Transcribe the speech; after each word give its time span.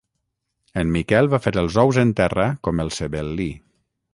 En 0.83 0.93
Miquel 0.95 1.29
va 1.35 1.39
fer 1.45 1.53
els 1.63 1.77
ous 1.83 1.99
en 2.05 2.15
terra 2.23 2.49
com 2.69 2.85
el 2.85 2.93
sebel·lí. 2.99 3.51